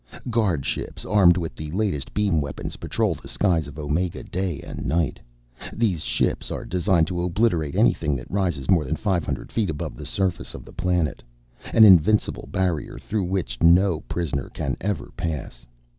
[0.31, 5.19] Guardships armed with the latest beam weapons patrol the skies of Omega day and night.
[5.71, 9.95] These ships are designed to obliterate anything that rises more than five hundred feet above
[9.95, 11.21] the surface of the planet
[11.71, 15.67] an invincible barrier through which no prisoner can ever pass.